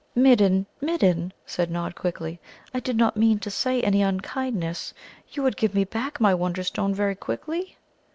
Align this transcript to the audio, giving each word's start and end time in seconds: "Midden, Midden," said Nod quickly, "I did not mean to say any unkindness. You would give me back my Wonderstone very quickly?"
"Midden, 0.15 0.65
Midden," 0.81 1.31
said 1.45 1.69
Nod 1.69 1.93
quickly, 1.93 2.39
"I 2.73 2.79
did 2.79 2.97
not 2.97 3.15
mean 3.17 3.37
to 3.37 3.51
say 3.51 3.83
any 3.83 4.01
unkindness. 4.01 4.95
You 5.29 5.43
would 5.43 5.55
give 5.57 5.75
me 5.75 5.83
back 5.83 6.19
my 6.19 6.33
Wonderstone 6.33 6.95
very 6.95 7.13
quickly?" 7.13 7.77